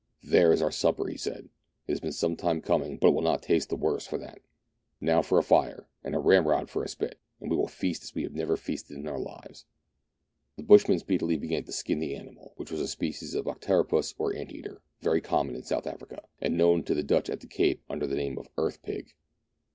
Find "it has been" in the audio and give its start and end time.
1.87-2.11